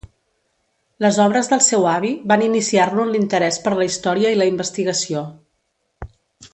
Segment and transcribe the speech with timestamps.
[1.05, 5.27] Les obres del seu avi van iniciar-lo en l'interès per la història i la investigació.